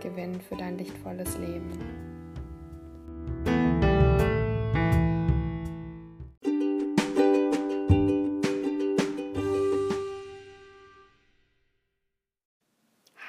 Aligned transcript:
gewinnen 0.00 0.40
für 0.40 0.56
dein 0.56 0.78
lichtvolles 0.78 1.38
Leben. 1.38 1.70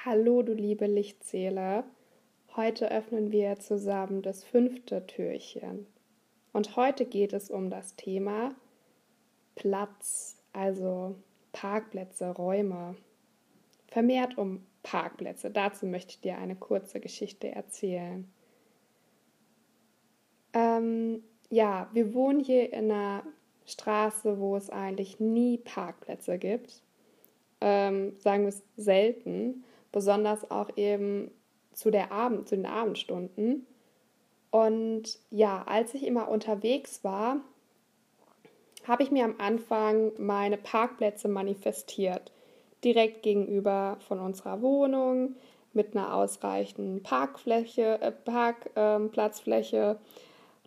Hallo, 0.03 0.41
du 0.41 0.53
liebe 0.53 0.87
Lichtseele. 0.87 1.83
Heute 2.55 2.91
öffnen 2.91 3.31
wir 3.31 3.59
zusammen 3.59 4.21
das 4.21 4.43
fünfte 4.43 5.05
Türchen. 5.07 5.87
Und 6.51 6.75
heute 6.75 7.05
geht 7.05 7.31
es 7.31 7.49
um 7.49 7.69
das 7.69 7.95
Thema 7.95 8.53
Platz, 9.55 10.37
also 10.51 11.15
Parkplätze, 11.53 12.29
Räume. 12.31 12.95
Vermehrt 13.87 14.37
um 14.37 14.65
Parkplätze. 14.83 15.51
Dazu 15.51 15.85
möchte 15.85 16.11
ich 16.11 16.21
dir 16.21 16.37
eine 16.37 16.55
kurze 16.55 16.99
Geschichte 16.99 17.49
erzählen. 17.49 18.29
Ähm, 20.53 21.23
ja, 21.49 21.89
wir 21.93 22.13
wohnen 22.13 22.39
hier 22.39 22.73
in 22.73 22.91
einer 22.91 23.23
Straße, 23.65 24.39
wo 24.39 24.55
es 24.55 24.69
eigentlich 24.69 25.19
nie 25.19 25.57
Parkplätze 25.57 26.37
gibt. 26.37 26.81
Ähm, 27.61 28.15
sagen 28.19 28.43
wir 28.43 28.49
es 28.49 28.63
selten, 28.75 29.63
besonders 29.91 30.49
auch 30.49 30.69
eben 30.77 31.31
zu, 31.73 31.91
der 31.91 32.11
Abend, 32.11 32.49
zu 32.49 32.55
den 32.55 32.65
Abendstunden. 32.65 33.67
Und 34.49 35.19
ja, 35.29 35.63
als 35.63 35.93
ich 35.93 36.05
immer 36.05 36.27
unterwegs 36.27 37.03
war, 37.03 37.37
habe 38.85 39.03
ich 39.03 39.11
mir 39.11 39.25
am 39.25 39.35
Anfang 39.37 40.11
meine 40.17 40.57
Parkplätze 40.57 41.27
manifestiert 41.27 42.31
direkt 42.83 43.23
gegenüber 43.23 43.97
von 44.07 44.19
unserer 44.19 44.61
Wohnung 44.61 45.35
mit 45.73 45.95
einer 45.95 46.13
ausreichenden 46.13 47.03
Parkfläche, 47.03 48.01
äh, 48.01 48.11
Parkplatzfläche. 48.11 49.97
Ähm, 49.99 50.05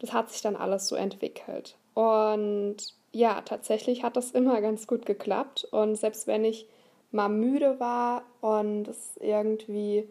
das 0.00 0.12
hat 0.12 0.30
sich 0.30 0.42
dann 0.42 0.56
alles 0.56 0.88
so 0.88 0.96
entwickelt. 0.96 1.76
Und 1.94 2.76
ja, 3.12 3.40
tatsächlich 3.42 4.02
hat 4.02 4.16
das 4.16 4.32
immer 4.32 4.60
ganz 4.60 4.86
gut 4.86 5.06
geklappt. 5.06 5.64
Und 5.70 5.96
selbst 5.96 6.26
wenn 6.26 6.44
ich 6.44 6.66
mal 7.12 7.28
müde 7.28 7.78
war 7.78 8.24
und 8.40 8.88
es 8.88 9.16
irgendwie 9.20 10.08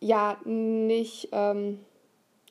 ja 0.00 0.36
nicht 0.44 1.28
ähm, 1.32 1.80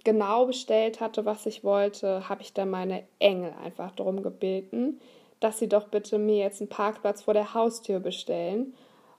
genau 0.03 0.45
bestellt 0.45 0.99
hatte, 0.99 1.25
was 1.25 1.45
ich 1.45 1.63
wollte, 1.63 2.27
habe 2.27 2.41
ich 2.41 2.53
dann 2.53 2.69
meine 2.69 3.03
Engel 3.19 3.53
einfach 3.63 3.91
darum 3.91 4.23
gebeten, 4.23 4.99
dass 5.41 5.59
sie 5.59 5.67
doch 5.67 5.89
bitte 5.89 6.17
mir 6.17 6.37
jetzt 6.37 6.61
einen 6.61 6.69
Parkplatz 6.69 7.23
vor 7.23 7.33
der 7.33 7.53
Haustür 7.53 7.99
bestellen. 7.99 8.73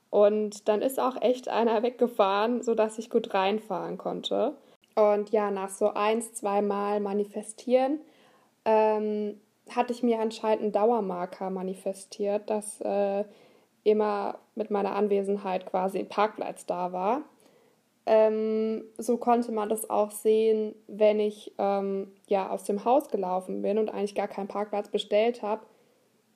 Und 0.09 0.67
dann 0.67 0.81
ist 0.81 0.99
auch 0.99 1.21
echt 1.21 1.49
einer 1.49 1.83
weggefahren, 1.83 2.63
sodass 2.63 2.97
ich 2.97 3.11
gut 3.11 3.33
reinfahren 3.33 3.97
konnte. 3.97 4.55
Und 4.95 5.29
ja, 5.31 5.51
nach 5.51 5.69
so 5.69 5.93
eins, 5.93 6.33
zweimal 6.33 6.99
manifestieren 6.99 7.99
ähm, 8.65 9.39
hatte 9.69 9.93
ich 9.93 10.03
mir 10.03 10.19
anscheinend 10.19 10.63
einen 10.63 10.71
Dauermarker 10.71 11.49
manifestiert, 11.49 12.49
dass 12.49 12.79
äh, 12.81 13.25
immer 13.83 14.39
mit 14.55 14.71
meiner 14.71 14.95
Anwesenheit 14.95 15.65
quasi 15.65 15.99
ein 15.99 16.09
Parkplatz 16.09 16.65
da 16.65 16.91
war. 16.93 17.21
Ähm, 18.05 18.83
so 18.97 19.17
konnte 19.17 19.51
man 19.51 19.69
das 19.69 19.89
auch 19.89 20.11
sehen, 20.11 20.75
wenn 20.87 21.19
ich 21.19 21.53
ähm, 21.57 22.11
ja 22.27 22.49
aus 22.49 22.65
dem 22.65 22.85
Haus 22.85 23.09
gelaufen 23.09 23.61
bin 23.61 23.77
und 23.77 23.89
eigentlich 23.89 24.15
gar 24.15 24.27
keinen 24.27 24.47
Parkplatz 24.49 24.89
bestellt 24.89 25.41
habe, 25.41 25.65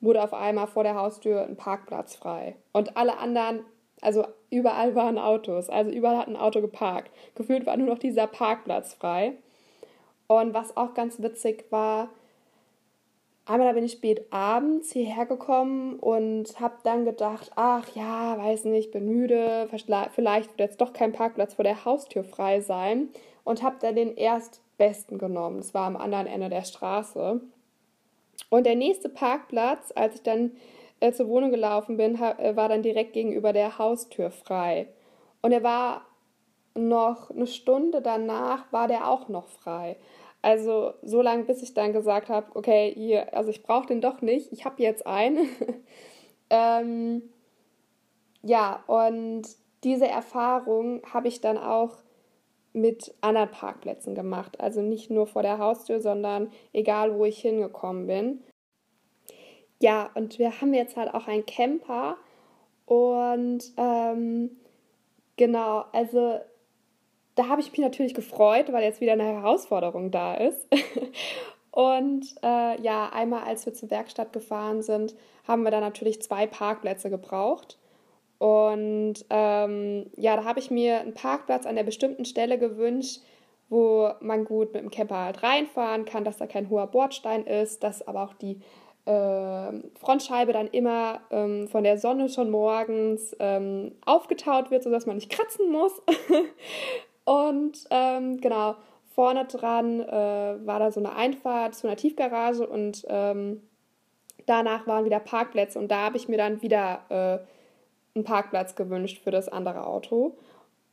wurde 0.00 0.22
auf 0.22 0.32
einmal 0.32 0.66
vor 0.66 0.82
der 0.84 0.94
Haustür 0.94 1.42
ein 1.42 1.56
Parkplatz 1.56 2.14
frei. 2.14 2.56
Und 2.72 2.96
alle 2.96 3.18
anderen, 3.18 3.64
also 4.00 4.26
überall 4.50 4.94
waren 4.94 5.18
Autos, 5.18 5.68
also 5.68 5.90
überall 5.90 6.18
hat 6.18 6.28
ein 6.28 6.36
Auto 6.36 6.60
geparkt. 6.60 7.10
Gefühlt 7.34 7.66
war 7.66 7.76
nur 7.76 7.88
noch 7.88 7.98
dieser 7.98 8.26
Parkplatz 8.26 8.94
frei. 8.94 9.34
Und 10.26 10.54
was 10.54 10.76
auch 10.76 10.94
ganz 10.94 11.20
witzig 11.22 11.64
war, 11.70 12.10
einmal 13.46 13.74
bin 13.74 13.84
ich 13.84 13.92
spät 13.92 14.26
abends 14.30 14.92
hierher 14.92 15.26
gekommen 15.26 15.98
und 15.98 16.60
habe 16.60 16.76
dann 16.84 17.04
gedacht, 17.04 17.50
ach 17.56 17.88
ja, 17.94 18.36
weiß 18.38 18.66
nicht, 18.66 18.92
bin 18.92 19.06
müde, 19.06 19.68
vielleicht 20.14 20.50
wird 20.50 20.60
jetzt 20.60 20.80
doch 20.80 20.92
kein 20.92 21.12
Parkplatz 21.12 21.54
vor 21.54 21.64
der 21.64 21.84
Haustür 21.84 22.24
frei 22.24 22.60
sein 22.60 23.08
und 23.44 23.62
habe 23.62 23.76
dann 23.80 23.96
den 23.96 24.16
erstbesten 24.16 25.18
genommen. 25.18 25.56
Das 25.56 25.72
war 25.72 25.86
am 25.86 25.96
anderen 25.96 26.26
Ende 26.26 26.50
der 26.50 26.64
Straße. 26.64 27.40
Und 28.50 28.64
der 28.64 28.76
nächste 28.76 29.08
Parkplatz, 29.08 29.92
als 29.94 30.16
ich 30.16 30.22
dann 30.22 30.52
äh, 31.00 31.12
zur 31.12 31.28
Wohnung 31.28 31.50
gelaufen 31.50 31.96
bin, 31.96 32.20
hab, 32.20 32.40
äh, 32.40 32.56
war 32.56 32.68
dann 32.68 32.82
direkt 32.82 33.12
gegenüber 33.12 33.52
der 33.52 33.78
Haustür 33.78 34.30
frei. 34.30 34.88
Und 35.42 35.52
er 35.52 35.62
war 35.62 36.06
noch 36.74 37.30
eine 37.30 37.46
Stunde 37.46 38.00
danach, 38.00 38.72
war 38.72 38.88
der 38.88 39.08
auch 39.08 39.28
noch 39.28 39.48
frei. 39.48 39.96
Also 40.40 40.94
so 41.02 41.20
lange, 41.20 41.44
bis 41.44 41.62
ich 41.62 41.74
dann 41.74 41.92
gesagt 41.92 42.28
habe, 42.28 42.54
okay, 42.54 42.92
hier, 42.94 43.34
also 43.34 43.50
ich 43.50 43.62
brauche 43.62 43.86
den 43.86 44.00
doch 44.00 44.22
nicht, 44.22 44.52
ich 44.52 44.64
habe 44.64 44.82
jetzt 44.82 45.06
einen. 45.06 45.48
ähm, 46.50 47.22
ja, 48.42 48.82
und 48.86 49.42
diese 49.84 50.06
Erfahrung 50.06 51.02
habe 51.12 51.28
ich 51.28 51.40
dann 51.40 51.58
auch 51.58 51.96
mit 52.80 53.14
anderen 53.20 53.50
Parkplätzen 53.50 54.14
gemacht. 54.14 54.60
Also 54.60 54.80
nicht 54.80 55.10
nur 55.10 55.26
vor 55.26 55.42
der 55.42 55.58
Haustür, 55.58 56.00
sondern 56.00 56.50
egal, 56.72 57.18
wo 57.18 57.24
ich 57.24 57.40
hingekommen 57.40 58.06
bin. 58.06 58.42
Ja, 59.80 60.10
und 60.14 60.38
wir 60.38 60.60
haben 60.60 60.74
jetzt 60.74 60.96
halt 60.96 61.14
auch 61.14 61.28
einen 61.28 61.46
Camper. 61.46 62.16
Und 62.86 63.72
ähm, 63.76 64.56
genau, 65.36 65.84
also 65.92 66.40
da 67.34 67.48
habe 67.48 67.60
ich 67.60 67.70
mich 67.70 67.80
natürlich 67.80 68.14
gefreut, 68.14 68.72
weil 68.72 68.82
jetzt 68.82 69.00
wieder 69.00 69.12
eine 69.12 69.24
Herausforderung 69.24 70.10
da 70.10 70.34
ist. 70.34 70.66
und 71.70 72.34
äh, 72.42 72.80
ja, 72.80 73.10
einmal 73.12 73.44
als 73.44 73.64
wir 73.66 73.74
zur 73.74 73.90
Werkstatt 73.90 74.32
gefahren 74.32 74.82
sind, 74.82 75.14
haben 75.46 75.62
wir 75.62 75.70
da 75.70 75.80
natürlich 75.80 76.20
zwei 76.22 76.46
Parkplätze 76.46 77.10
gebraucht. 77.10 77.78
Und 78.38 79.14
ähm, 79.30 80.06
ja, 80.16 80.36
da 80.36 80.44
habe 80.44 80.60
ich 80.60 80.70
mir 80.70 81.00
einen 81.00 81.14
Parkplatz 81.14 81.66
an 81.66 81.74
der 81.74 81.82
bestimmten 81.82 82.24
Stelle 82.24 82.58
gewünscht, 82.58 83.20
wo 83.68 84.10
man 84.20 84.44
gut 84.44 84.72
mit 84.72 84.82
dem 84.82 84.90
Camper 84.90 85.24
halt 85.24 85.42
reinfahren 85.42 86.04
kann, 86.04 86.24
dass 86.24 86.38
da 86.38 86.46
kein 86.46 86.70
hoher 86.70 86.86
Bordstein 86.86 87.44
ist, 87.44 87.82
dass 87.82 88.06
aber 88.06 88.22
auch 88.22 88.34
die 88.34 88.60
äh, 89.04 89.72
Frontscheibe 89.98 90.52
dann 90.52 90.68
immer 90.68 91.20
ähm, 91.30 91.66
von 91.68 91.82
der 91.82 91.98
Sonne 91.98 92.28
schon 92.28 92.50
morgens 92.50 93.36
ähm, 93.40 93.92
aufgetaut 94.06 94.70
wird, 94.70 94.84
sodass 94.84 95.06
man 95.06 95.16
nicht 95.16 95.30
kratzen 95.30 95.70
muss. 95.72 95.92
und 97.24 97.86
ähm, 97.90 98.40
genau, 98.40 98.76
vorne 99.14 99.46
dran 99.46 100.00
äh, 100.00 100.66
war 100.66 100.78
da 100.78 100.92
so 100.92 101.00
eine 101.00 101.16
Einfahrt 101.16 101.74
zu 101.74 101.88
einer 101.88 101.96
Tiefgarage 101.96 102.66
und 102.66 103.04
ähm, 103.08 103.62
danach 104.46 104.86
waren 104.86 105.04
wieder 105.04 105.20
Parkplätze 105.20 105.78
und 105.78 105.90
da 105.90 106.04
habe 106.04 106.16
ich 106.16 106.28
mir 106.28 106.38
dann 106.38 106.62
wieder 106.62 107.00
äh, 107.08 107.57
einen 108.14 108.24
Parkplatz 108.24 108.74
gewünscht 108.74 109.22
für 109.22 109.30
das 109.30 109.48
andere 109.48 109.86
Auto. 109.86 110.36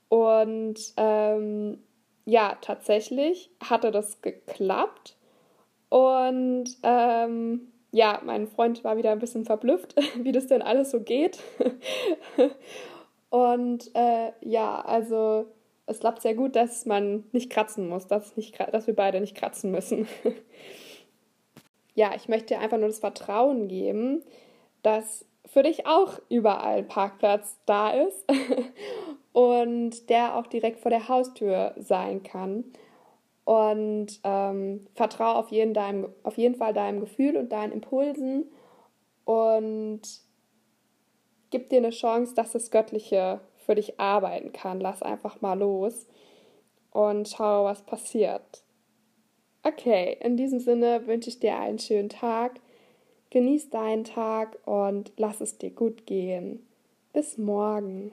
Und 0.10 0.94
ähm, 0.98 1.80
ja, 2.26 2.58
tatsächlich 2.62 3.50
hatte 3.64 3.92
das 3.92 4.22
geklappt. 4.22 5.18
Und 5.90 6.66
ähm, 6.84 7.72
ja, 7.92 8.22
mein 8.26 8.48
Freund 8.48 8.84
war 8.84 8.98
wieder 8.98 9.12
ein 9.12 9.20
bisschen 9.20 9.46
verblüfft, 9.46 9.96
wie 10.22 10.32
das 10.32 10.48
denn 10.48 10.62
alles 10.62 10.92
so 10.92 11.00
geht. 11.02 11.40
Und 13.30 13.92
äh, 13.96 14.32
ja, 14.42 14.82
also 14.82 15.46
es 15.88 16.00
klappt 16.00 16.22
sehr 16.22 16.36
gut, 16.36 16.56
dass 16.56 16.86
man 16.86 17.26
nicht 17.32 17.50
kratzen 17.50 17.88
muss, 17.90 18.08
dass, 18.08 18.36
nicht, 18.38 18.58
dass 18.72 18.88
wir 18.88 18.96
beide 18.96 19.20
nicht 19.20 19.36
kratzen 19.36 19.72
müssen. 19.72 20.08
ja, 21.96 22.12
ich 22.16 22.28
möchte 22.28 22.58
einfach 22.58 22.78
nur 22.78 22.88
das 22.88 23.00
Vertrauen 23.00 23.68
geben, 23.68 24.24
dass 24.84 25.26
für 25.56 25.64
dich 25.64 25.88
auch 25.88 26.20
überall 26.28 26.84
Parkplatz 26.84 27.58
da 27.66 27.92
ist 27.92 28.26
und 29.32 30.10
der 30.10 30.36
auch 30.36 30.48
direkt 30.48 30.82
vor 30.82 30.92
der 30.92 31.08
Haustür 31.08 31.74
sein 31.78 32.24
kann. 32.24 32.66
Und 33.46 34.20
ähm, 34.26 34.86
vertraue 34.96 35.36
auf 35.36 35.52
jeden, 35.52 35.74
auf 36.24 36.38
jeden 36.38 36.56
Fall 36.56 36.74
deinem 36.74 37.00
Gefühl 37.00 37.38
und 37.38 37.54
deinen 37.54 37.72
Impulsen 37.72 38.52
und 39.24 40.02
gib 41.52 41.70
dir 41.70 41.78
eine 41.78 41.92
Chance, 41.92 42.36
dass 42.36 42.52
das 42.52 42.70
Göttliche 42.70 43.40
für 43.66 43.76
dich 43.76 43.98
arbeiten 43.98 44.52
kann. 44.52 44.82
Lass 44.82 45.02
einfach 45.02 45.40
mal 45.40 45.58
los 45.58 46.06
und 46.92 47.30
schau, 47.30 47.64
was 47.64 47.82
passiert. 47.84 48.62
Okay, 49.64 50.18
in 50.20 50.36
diesem 50.36 50.60
Sinne 50.60 51.08
wünsche 51.08 51.30
ich 51.30 51.40
dir 51.40 51.58
einen 51.58 51.80
schönen 51.80 52.10
Tag. 52.10 52.60
Genieß 53.32 53.70
deinen 53.70 54.04
Tag 54.04 54.58
und 54.66 55.12
lass 55.18 55.42
es 55.42 55.58
dir 55.58 55.72
gut 55.72 56.06
gehen. 56.06 56.66
Bis 57.14 57.38
morgen. 57.38 58.12